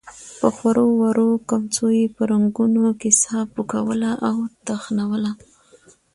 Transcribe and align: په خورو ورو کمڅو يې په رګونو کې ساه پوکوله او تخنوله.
په 0.39 0.47
خورو 0.55 0.85
ورو 1.01 1.27
کمڅو 1.49 1.87
يې 1.97 2.05
په 2.15 2.21
رګونو 2.31 2.83
کې 2.99 3.09
ساه 3.23 3.43
پوکوله 3.53 4.11
او 4.27 4.35
تخنوله. 4.67 5.31